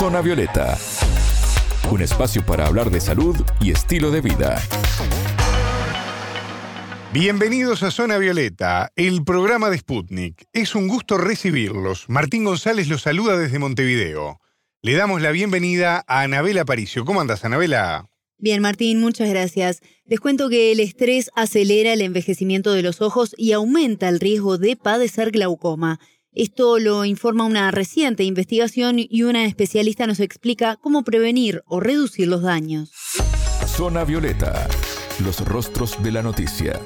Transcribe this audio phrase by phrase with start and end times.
[0.00, 0.78] Zona Violeta,
[1.90, 4.58] un espacio para hablar de salud y estilo de vida.
[7.12, 10.46] Bienvenidos a Zona Violeta, el programa de Sputnik.
[10.54, 12.06] Es un gusto recibirlos.
[12.08, 14.40] Martín González los saluda desde Montevideo.
[14.80, 17.04] Le damos la bienvenida a Anabela Paricio.
[17.04, 18.08] ¿Cómo andas, Anabela?
[18.38, 19.82] Bien, Martín, muchas gracias.
[20.06, 24.56] Les cuento que el estrés acelera el envejecimiento de los ojos y aumenta el riesgo
[24.56, 26.00] de padecer glaucoma.
[26.32, 32.28] Esto lo informa una reciente investigación y una especialista nos explica cómo prevenir o reducir
[32.28, 32.90] los daños.
[33.66, 34.68] Zona Violeta,
[35.24, 36.80] los rostros de la noticia.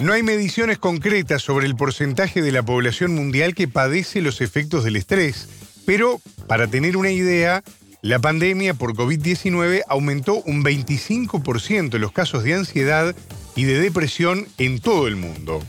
[0.00, 4.82] No hay mediciones concretas sobre el porcentaje de la población mundial que padece los efectos
[4.84, 5.48] del estrés
[5.90, 7.64] pero, para tener una idea,
[8.00, 13.14] la pandemia por COVID-19 aumentó un 25% los casos de ansiedad
[13.56, 15.62] y de depresión en todo el mundo.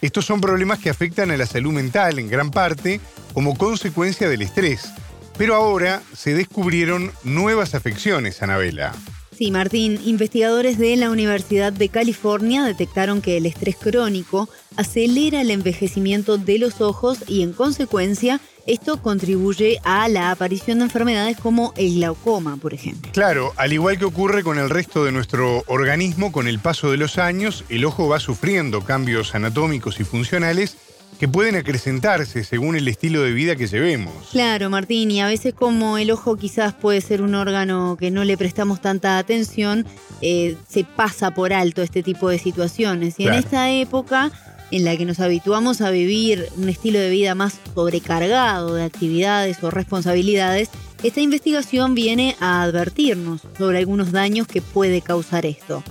[0.00, 3.00] Estos son problemas que afectan a la salud mental en gran parte
[3.32, 4.90] como consecuencia del estrés.
[5.36, 8.94] Pero ahora se descubrieron nuevas afecciones, Anabela.
[9.36, 15.50] Sí, Martín, investigadores de la Universidad de California detectaron que el estrés crónico acelera el
[15.50, 21.74] envejecimiento de los ojos y en consecuencia esto contribuye a la aparición de enfermedades como
[21.76, 23.10] el glaucoma, por ejemplo.
[23.12, 26.96] Claro, al igual que ocurre con el resto de nuestro organismo, con el paso de
[26.96, 30.76] los años, el ojo va sufriendo cambios anatómicos y funcionales
[31.18, 34.12] que pueden acrecentarse según el estilo de vida que llevemos.
[34.30, 38.24] Claro, Martín, y a veces como el ojo quizás puede ser un órgano que no
[38.24, 39.86] le prestamos tanta atención,
[40.20, 43.14] eh, se pasa por alto este tipo de situaciones.
[43.18, 44.32] Y en esta época
[44.70, 49.62] en la que nos habituamos a vivir un estilo de vida más sobrecargado de actividades
[49.62, 50.70] o responsabilidades,
[51.02, 55.84] esta investigación viene a advertirnos sobre algunos daños que puede causar esto.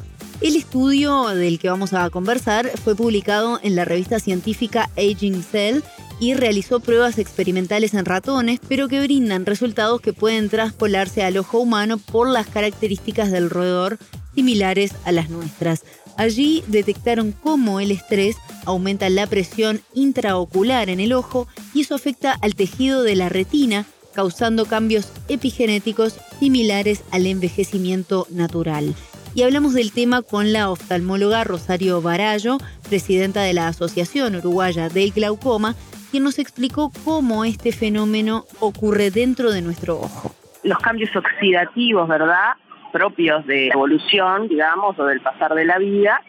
[0.44, 5.80] El estudio del que vamos a conversar fue publicado en la revista científica Aging Cell
[6.20, 11.60] y realizó pruebas experimentales en ratones, pero que brindan resultados que pueden traspolarse al ojo
[11.60, 13.98] humano por las características del roedor
[14.36, 15.86] similares a las nuestras.
[16.18, 22.34] Allí detectaron cómo el estrés aumenta la presión intraocular en el ojo y eso afecta
[22.34, 28.94] al tejido de la retina, causando cambios epigenéticos similares al envejecimiento natural
[29.36, 32.58] y hablamos del tema con la oftalmóloga Rosario Barallo,
[32.88, 35.76] presidenta de la Asociación Uruguaya del Glaucoma,
[36.12, 40.32] quien nos explicó cómo este fenómeno ocurre dentro de nuestro ojo.
[40.64, 42.54] Los cambios oxidativos, ¿verdad?
[42.92, 46.22] propios de evolución, digamos, o del pasar de la vida,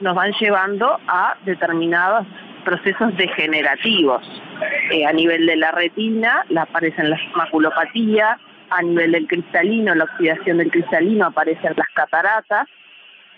[0.00, 2.26] nos van llevando a determinados
[2.64, 4.22] procesos degenerativos.
[4.90, 8.38] Eh, a nivel de la retina, aparecen las maculopatías,
[8.70, 12.66] a nivel del cristalino, la oxidación del cristalino aparecen las cataratas,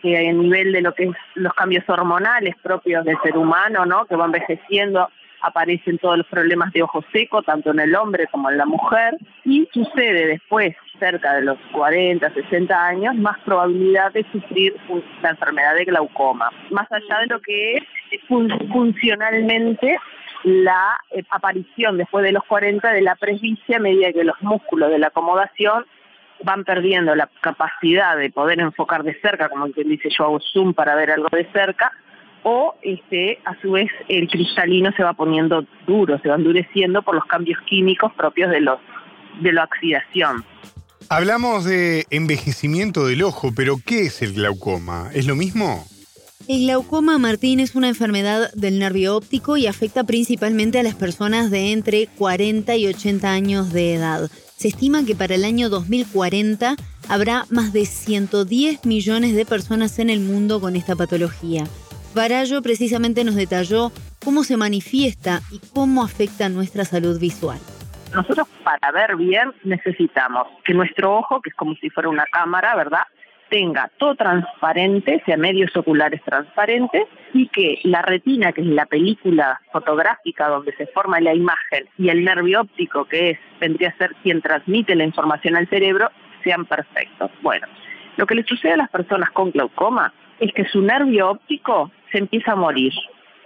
[0.02, 4.04] que a nivel de lo que es los cambios hormonales propios del ser humano, ¿no?
[4.06, 5.08] que va envejeciendo,
[5.42, 9.16] aparecen todos los problemas de ojo seco, tanto en el hombre como en la mujer,
[9.44, 14.74] y sucede después, cerca de los 40, 60 años, más probabilidad de sufrir
[15.22, 16.50] la enfermedad de glaucoma.
[16.70, 19.98] Más allá de lo que es funcionalmente
[20.44, 24.90] la eh, aparición después de los 40 de la presbicia a medida que los músculos
[24.90, 25.84] de la acomodación
[26.44, 30.74] van perdiendo la capacidad de poder enfocar de cerca, como quien dice yo hago zoom
[30.74, 31.92] para ver algo de cerca,
[32.42, 37.14] o este, a su vez el cristalino se va poniendo duro, se va endureciendo por
[37.14, 38.80] los cambios químicos propios de, los,
[39.40, 40.44] de la oxidación.
[41.08, 45.10] Hablamos de envejecimiento del ojo, pero ¿qué es el glaucoma?
[45.14, 45.84] ¿Es lo mismo?
[46.48, 51.52] El glaucoma, Martín, es una enfermedad del nervio óptico y afecta principalmente a las personas
[51.52, 54.28] de entre 40 y 80 años de edad.
[54.56, 56.74] Se estima que para el año 2040
[57.08, 61.64] habrá más de 110 millones de personas en el mundo con esta patología.
[62.14, 63.92] Barallo precisamente nos detalló
[64.24, 67.58] cómo se manifiesta y cómo afecta nuestra salud visual.
[68.14, 72.74] Nosotros para ver bien necesitamos que nuestro ojo, que es como si fuera una cámara,
[72.76, 73.02] ¿verdad?
[73.52, 77.04] Tenga todo transparente, sea medios oculares transparentes,
[77.34, 82.08] y que la retina, que es la película fotográfica donde se forma la imagen, y
[82.08, 86.10] el nervio óptico, que es, vendría a ser quien transmite la información al cerebro,
[86.42, 87.30] sean perfectos.
[87.42, 87.66] Bueno,
[88.16, 92.18] lo que le sucede a las personas con glaucoma es que su nervio óptico se
[92.18, 92.94] empieza a morir.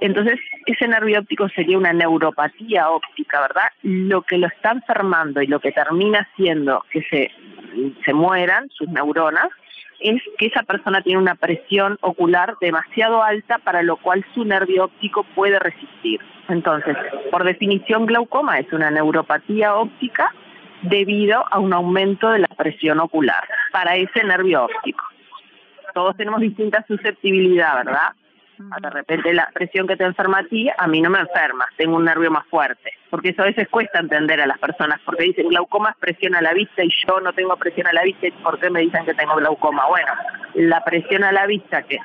[0.01, 3.69] Entonces, ese nervio óptico sería una neuropatía óptica, ¿verdad?
[3.83, 7.31] Lo que lo está enfermando y lo que termina haciendo que se,
[8.05, 9.49] se mueran sus neuronas
[10.01, 14.85] es que esa persona tiene una presión ocular demasiado alta para lo cual su nervio
[14.85, 16.21] óptico puede resistir.
[16.49, 16.97] Entonces,
[17.31, 20.33] por definición, glaucoma es una neuropatía óptica
[20.83, 25.05] debido a un aumento de la presión ocular para ese nervio óptico.
[25.95, 28.13] Todos tenemos distinta susceptibilidad, ¿verdad?
[28.59, 31.97] De repente la presión que te enferma a ti, a mí no me enferma, tengo
[31.97, 32.91] un nervio más fuerte.
[33.11, 36.41] Porque eso a veces cuesta entender a las personas, porque dicen glaucoma es presión a
[36.41, 39.15] la vista y yo no tengo presión a la vista, ¿por qué me dicen que
[39.15, 39.87] tengo glaucoma?
[39.89, 40.13] Bueno,
[40.55, 41.99] la presión a la vista que,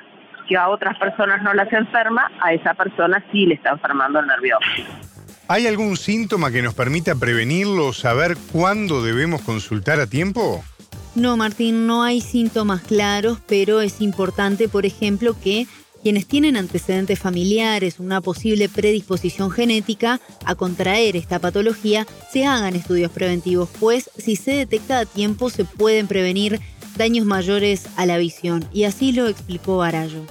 [0.48, 4.26] que a otras personas no las enferma, a esa persona sí le está enfermando el
[4.26, 4.58] nervio.
[5.48, 10.62] ¿Hay algún síntoma que nos permita prevenirlo o saber cuándo debemos consultar a tiempo?
[11.14, 15.66] No, Martín, no hay síntomas claros, pero es importante, por ejemplo, que
[16.02, 23.12] quienes tienen antecedentes familiares, una posible predisposición genética a contraer esta patología, se hagan estudios
[23.12, 26.58] preventivos, pues si se detecta a tiempo se pueden prevenir
[26.96, 28.64] daños mayores a la visión.
[28.72, 30.22] Y así lo explicó Barallo.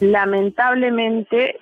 [0.00, 1.56] Lamentablemente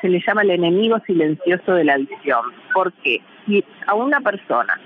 [0.00, 2.44] se le llama el enemigo silencioso de la visión.
[2.72, 4.78] porque Si a una persona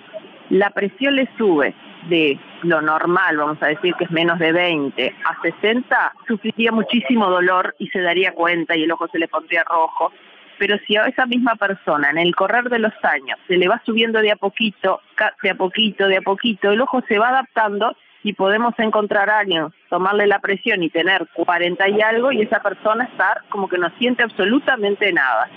[0.50, 1.74] la presión le sube
[2.08, 7.28] de lo normal, vamos a decir que es menos de 20 a 60, sufriría muchísimo
[7.30, 10.12] dolor y se daría cuenta y el ojo se le pondría rojo.
[10.58, 13.80] Pero si a esa misma persona en el correr de los años se le va
[13.86, 15.00] subiendo de a poquito,
[15.42, 19.72] de a poquito, de a poquito, el ojo se va adaptando y podemos encontrar años,
[19.88, 23.88] tomarle la presión y tener 40 y algo y esa persona estar como que no
[23.98, 25.48] siente absolutamente nada.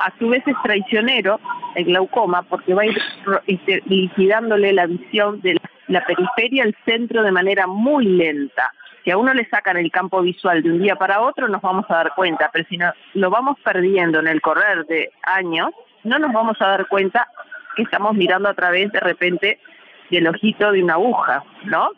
[0.00, 1.40] A su vez es traicionero
[1.74, 2.98] el glaucoma porque va a ir
[3.46, 8.72] este, liquidándole la visión de la periferia al centro de manera muy lenta.
[9.04, 11.86] Si a uno le sacan el campo visual de un día para otro, nos vamos
[11.88, 15.70] a dar cuenta, pero si no, lo vamos perdiendo en el correr de años,
[16.04, 17.26] no nos vamos a dar cuenta
[17.74, 19.60] que estamos mirando a través de repente
[20.10, 21.90] del ojito de una aguja, ¿no?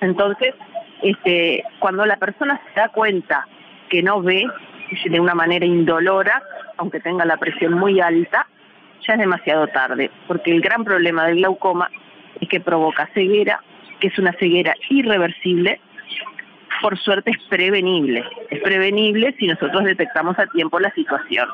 [0.00, 0.54] Entonces,
[1.02, 3.46] este, cuando la persona se da cuenta
[3.88, 4.44] que no ve
[5.04, 6.42] de una manera indolora,
[6.76, 8.46] aunque tenga la presión muy alta,
[9.06, 11.90] ya es demasiado tarde, porque el gran problema del glaucoma
[12.42, 13.62] es que provoca ceguera,
[14.00, 15.80] que es una ceguera irreversible,
[16.82, 18.24] por suerte es prevenible.
[18.50, 21.48] Es prevenible si nosotros detectamos a tiempo la situación.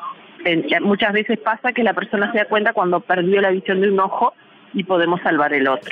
[0.81, 3.99] muchas veces pasa que la persona se da cuenta cuando perdió la visión de un
[3.99, 4.33] ojo
[4.73, 5.91] y podemos salvar el otro.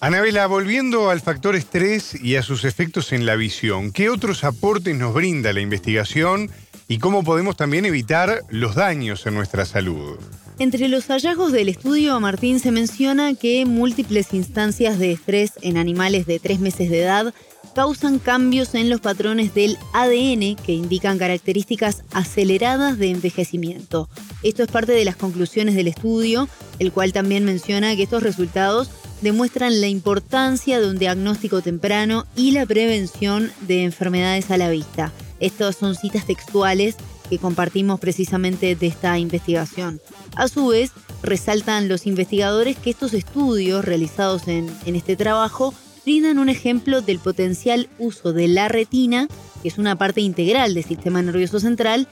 [0.00, 4.96] Anabela, volviendo al factor estrés y a sus efectos en la visión, ¿qué otros aportes
[4.96, 6.48] nos brinda la investigación
[6.88, 10.18] y cómo podemos también evitar los daños en nuestra salud?
[10.60, 16.26] Entre los hallazgos del estudio, Martín se menciona que múltiples instancias de estrés en animales
[16.26, 17.34] de tres meses de edad
[17.74, 24.08] causan cambios en los patrones del ADN que indican características aceleradas de envejecimiento.
[24.44, 26.48] Esto es parte de las conclusiones del estudio,
[26.78, 28.90] el cual también menciona que estos resultados
[29.22, 35.12] demuestran la importancia de un diagnóstico temprano y la prevención de enfermedades a la vista.
[35.40, 36.96] Estas son citas textuales
[37.28, 40.00] que compartimos precisamente de esta investigación.
[40.36, 40.92] A su vez,
[41.22, 45.74] resaltan los investigadores que estos estudios realizados en, en este trabajo
[46.04, 49.26] brindan un ejemplo del potencial uso de la retina,
[49.62, 52.08] que es una parte integral del sistema nervioso central,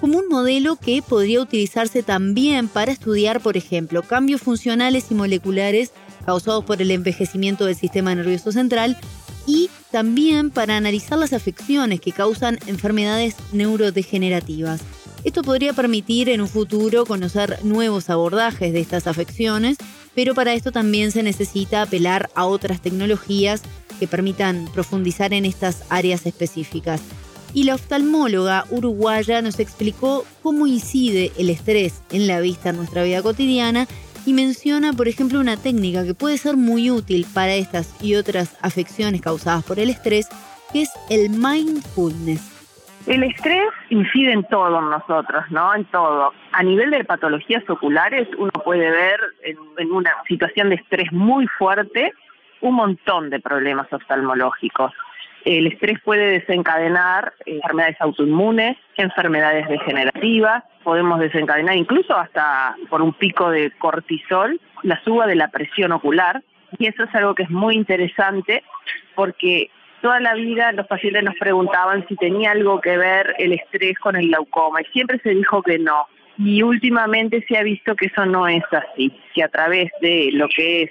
[0.00, 5.92] como un modelo que podría utilizarse también para estudiar, por ejemplo, cambios funcionales y moleculares
[6.24, 8.98] causados por el envejecimiento del sistema nervioso central
[9.96, 14.82] también para analizar las afecciones que causan enfermedades neurodegenerativas.
[15.24, 19.78] Esto podría permitir en un futuro conocer nuevos abordajes de estas afecciones,
[20.14, 23.62] pero para esto también se necesita apelar a otras tecnologías
[23.98, 27.00] que permitan profundizar en estas áreas específicas.
[27.54, 33.02] Y la oftalmóloga uruguaya nos explicó cómo incide el estrés en la vista en nuestra
[33.02, 33.88] vida cotidiana
[34.26, 38.58] y menciona, por ejemplo, una técnica que puede ser muy útil para estas y otras
[38.62, 40.28] afecciones causadas por el estrés,
[40.72, 42.56] que es el mindfulness.
[43.06, 45.72] El estrés incide en todo en nosotros, ¿no?
[45.74, 46.32] En todo.
[46.50, 52.12] A nivel de patologías oculares, uno puede ver en, una situación de estrés muy fuerte
[52.62, 54.92] un montón de problemas oftalmológicos.
[55.46, 63.50] El estrés puede desencadenar enfermedades autoinmunes, enfermedades degenerativas, podemos desencadenar incluso hasta por un pico
[63.50, 66.42] de cortisol, la suba de la presión ocular.
[66.78, 68.64] Y eso es algo que es muy interesante
[69.14, 69.70] porque
[70.02, 74.16] toda la vida los pacientes nos preguntaban si tenía algo que ver el estrés con
[74.16, 76.08] el glaucoma y siempre se dijo que no.
[76.38, 80.48] Y últimamente se ha visto que eso no es así, que a través de lo
[80.54, 80.90] que es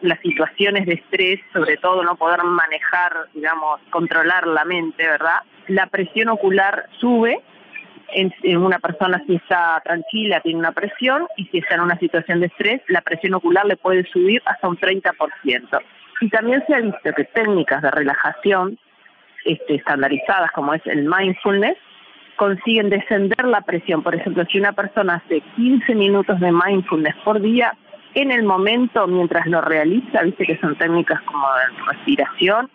[0.00, 5.40] las situaciones de estrés, sobre todo no poder manejar, digamos, controlar la mente, ¿verdad?
[5.68, 7.40] La presión ocular sube
[8.14, 11.98] en, en, una persona si está tranquila tiene una presión y si está en una
[11.98, 15.80] situación de estrés, la presión ocular le puede subir hasta un 30%.
[16.20, 18.78] Y también se ha visto que técnicas de relajación
[19.44, 21.76] este, estandarizadas como es el mindfulness
[22.36, 24.02] consiguen descender la presión.
[24.02, 27.76] Por ejemplo, si una persona hace 15 minutos de mindfulness por día,
[28.14, 31.46] en el momento mientras lo realiza, viste que son técnicas como
[31.88, 32.70] respiración,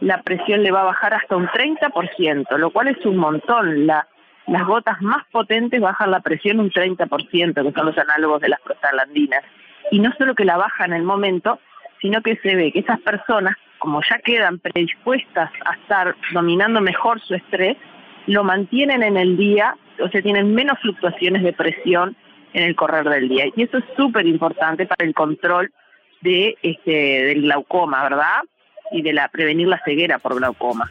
[0.00, 3.86] la presión le va a bajar hasta un 30%, lo cual es un montón.
[3.86, 4.06] La,
[4.46, 7.08] las gotas más potentes bajan la presión un 30%,
[7.54, 9.42] que son los análogos de las prostaglandinas.
[9.90, 11.58] Y no solo que la baja en el momento,
[12.00, 17.20] sino que se ve que esas personas, como ya quedan predispuestas a estar dominando mejor
[17.20, 17.76] su estrés,
[18.28, 22.16] lo mantienen en el día, o sea, tienen menos fluctuaciones de presión
[22.52, 23.46] en el correr del día.
[23.56, 25.72] Y eso es súper importante para el control
[26.20, 28.42] de este, del glaucoma, ¿verdad?
[28.92, 30.90] Y de la prevenir la ceguera por glaucoma.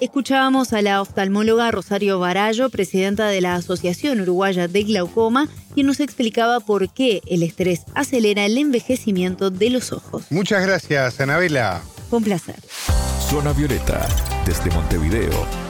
[0.00, 5.98] Escuchábamos a la oftalmóloga Rosario Barallo, presidenta de la Asociación Uruguaya de Glaucoma, quien nos
[5.98, 10.30] explicaba por qué el estrés acelera el envejecimiento de los ojos.
[10.30, 11.80] Muchas gracias, Anabela.
[12.10, 12.60] Con placer.
[13.28, 14.06] Zona Violeta,
[14.46, 15.67] desde Montevideo,